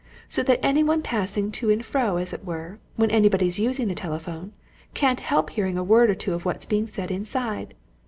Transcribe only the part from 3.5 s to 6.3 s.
using the telephone, can't help hearing a word or